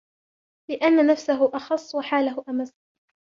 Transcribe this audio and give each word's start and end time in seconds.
لِأَنَّ 0.69 1.07
نَفْسَهُ 1.07 1.51
أَخَصُّ 1.55 1.95
وَحَالَهُ 1.95 2.43
أَمَسُّ 2.49 2.73